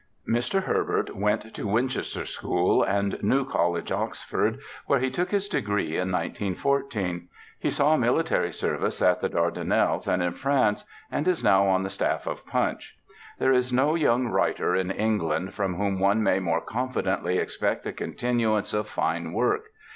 [0.27, 0.63] Mr.
[0.63, 6.11] Herbert went to Winchester School and New College, Oxford, where he took his degree in
[6.11, 7.29] 1914.
[7.59, 11.89] He saw military service at the Dardanelles and in France, and is now on the
[11.91, 12.97] staff of Punch.
[13.37, 17.93] There is no young writer in England from whom one may more confidently expect a
[17.93, 19.65] continuance of fine work.